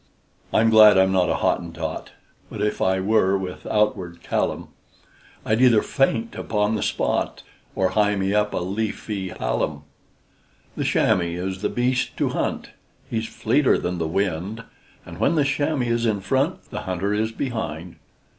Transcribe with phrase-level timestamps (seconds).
[0.51, 2.09] I'm glad I'm not a Hottentot,
[2.49, 4.69] But if I were, with outward cal lum
[5.45, 7.43] I'd either faint upon the spot
[7.75, 9.83] Or hie me up a leafy pal lum.
[10.75, 12.71] The chamois is the beast to hunt;
[13.11, 14.63] He's fleeter than the wind,
[15.05, 17.97] And when the chamois is in front, The hunter is behind.